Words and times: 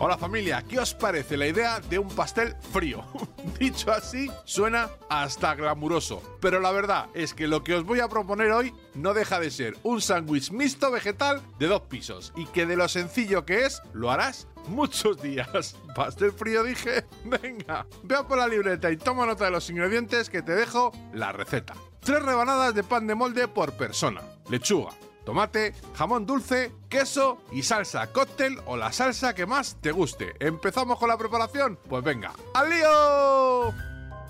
Hola 0.00 0.16
familia, 0.16 0.62
¿qué 0.62 0.78
os 0.78 0.94
parece 0.94 1.36
la 1.36 1.48
idea 1.48 1.80
de 1.80 1.98
un 1.98 2.08
pastel 2.08 2.54
frío? 2.72 3.04
Dicho 3.58 3.90
así, 3.90 4.30
suena 4.44 4.90
hasta 5.10 5.56
glamuroso. 5.56 6.22
Pero 6.40 6.60
la 6.60 6.70
verdad 6.70 7.06
es 7.14 7.34
que 7.34 7.48
lo 7.48 7.64
que 7.64 7.74
os 7.74 7.82
voy 7.82 7.98
a 7.98 8.08
proponer 8.08 8.52
hoy 8.52 8.72
no 8.94 9.12
deja 9.12 9.40
de 9.40 9.50
ser 9.50 9.76
un 9.82 10.00
sándwich 10.00 10.52
mixto 10.52 10.92
vegetal 10.92 11.42
de 11.58 11.66
dos 11.66 11.82
pisos 11.82 12.32
y 12.36 12.46
que 12.46 12.64
de 12.64 12.76
lo 12.76 12.86
sencillo 12.86 13.44
que 13.44 13.66
es, 13.66 13.82
lo 13.92 14.12
harás 14.12 14.46
muchos 14.68 15.20
días. 15.20 15.74
Pastel 15.96 16.30
frío 16.30 16.62
dije, 16.62 17.04
venga, 17.24 17.84
vea 18.04 18.22
por 18.22 18.38
la 18.38 18.46
libreta 18.46 18.92
y 18.92 18.98
toma 18.98 19.26
nota 19.26 19.46
de 19.46 19.50
los 19.50 19.68
ingredientes 19.68 20.30
que 20.30 20.42
te 20.42 20.54
dejo 20.54 20.92
la 21.12 21.32
receta. 21.32 21.74
Tres 21.98 22.22
rebanadas 22.22 22.72
de 22.72 22.84
pan 22.84 23.08
de 23.08 23.16
molde 23.16 23.48
por 23.48 23.72
persona, 23.72 24.22
lechuga, 24.48 24.92
tomate, 25.28 25.74
jamón 25.94 26.24
dulce, 26.24 26.72
queso 26.88 27.42
y 27.52 27.62
salsa 27.62 28.10
cóctel 28.14 28.56
o 28.64 28.78
la 28.78 28.92
salsa 28.92 29.34
que 29.34 29.44
más 29.44 29.76
te 29.82 29.92
guste. 29.92 30.32
¿Empezamos 30.40 30.98
con 30.98 31.10
la 31.10 31.18
preparación? 31.18 31.78
Pues 31.86 32.02
venga, 32.02 32.32
¡al 32.54 32.70
lío! 32.70 33.74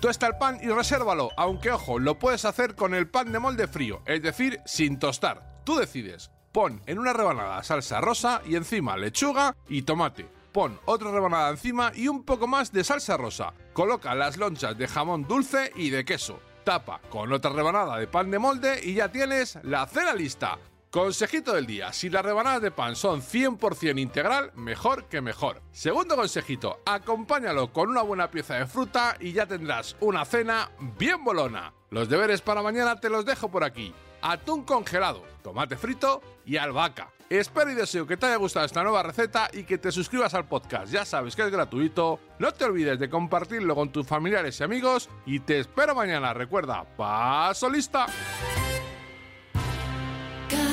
Tuesta 0.01 0.27
el 0.27 0.35
pan 0.35 0.59
y 0.61 0.67
resérvalo, 0.67 1.29
aunque 1.37 1.71
ojo, 1.71 1.99
lo 1.99 2.19
puedes 2.19 2.43
hacer 2.43 2.75
con 2.75 2.93
el 2.93 3.07
pan 3.07 3.31
de 3.31 3.39
molde 3.39 3.69
frío, 3.69 4.01
es 4.05 4.21
decir, 4.21 4.59
sin 4.65 4.99
tostar. 4.99 5.61
Tú 5.63 5.77
decides. 5.77 6.31
Pon 6.51 6.81
en 6.85 6.99
una 6.99 7.13
rebanada 7.13 7.63
salsa 7.63 8.01
rosa 8.01 8.41
y 8.45 8.57
encima 8.57 8.97
lechuga 8.97 9.55
y 9.69 9.83
tomate. 9.83 10.27
Pon 10.51 10.81
otra 10.83 11.11
rebanada 11.11 11.51
encima 11.51 11.93
y 11.95 12.09
un 12.09 12.25
poco 12.25 12.45
más 12.45 12.73
de 12.73 12.83
salsa 12.83 13.15
rosa. 13.15 13.53
Coloca 13.71 14.13
las 14.15 14.35
lonchas 14.35 14.77
de 14.77 14.89
jamón 14.89 15.25
dulce 15.29 15.71
y 15.77 15.91
de 15.91 16.03
queso. 16.03 16.41
Tapa 16.65 16.99
con 17.09 17.31
otra 17.31 17.51
rebanada 17.51 17.95
de 17.95 18.07
pan 18.07 18.29
de 18.29 18.39
molde 18.39 18.81
y 18.83 18.95
ya 18.95 19.09
tienes 19.09 19.59
la 19.63 19.87
cena 19.87 20.13
lista. 20.13 20.59
Consejito 20.91 21.53
del 21.53 21.67
día, 21.67 21.93
si 21.93 22.09
las 22.09 22.25
rebanadas 22.25 22.63
de 22.63 22.71
pan 22.71 22.95
son 22.95 23.21
100% 23.21 23.99
integral, 23.99 24.51
mejor 24.55 25.05
que 25.05 25.21
mejor. 25.21 25.61
Segundo 25.71 26.15
consejito, 26.15 26.79
acompáñalo 26.83 27.71
con 27.71 27.89
una 27.89 28.01
buena 28.01 28.31
pieza 28.31 28.55
de 28.55 28.65
fruta 28.65 29.15
y 29.19 29.31
ya 29.31 29.45
tendrás 29.45 29.95
una 29.99 30.25
cena 30.25 30.71
bien 30.97 31.23
bolona. 31.23 31.73
Los 31.91 32.09
deberes 32.09 32.41
para 32.41 32.63
mañana 32.63 32.99
te 32.99 33.11
los 33.11 33.23
dejo 33.23 33.51
por 33.51 33.63
aquí. 33.63 33.93
Atún 34.23 34.63
congelado, 34.63 35.23
tomate 35.43 35.77
frito 35.77 36.23
y 36.43 36.57
albahaca. 36.57 37.11
Espero 37.29 37.69
y 37.69 37.75
deseo 37.75 38.07
que 38.07 38.17
te 38.17 38.25
haya 38.25 38.37
gustado 38.37 38.65
esta 38.65 38.81
nueva 38.81 39.03
receta 39.03 39.47
y 39.53 39.65
que 39.65 39.77
te 39.77 39.91
suscribas 39.91 40.33
al 40.33 40.47
podcast. 40.47 40.91
Ya 40.91 41.05
sabes 41.05 41.35
que 41.35 41.43
es 41.43 41.51
gratuito. 41.51 42.19
No 42.39 42.51
te 42.51 42.65
olvides 42.65 42.97
de 42.97 43.11
compartirlo 43.11 43.75
con 43.75 43.91
tus 43.91 44.07
familiares 44.07 44.59
y 44.59 44.63
amigos 44.63 45.07
y 45.27 45.39
te 45.41 45.59
espero 45.59 45.93
mañana. 45.93 46.33
Recuerda, 46.33 46.83
paso 46.97 47.69
lista. 47.69 48.07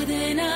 Cadena 0.07 0.47
Dial. 0.47 0.56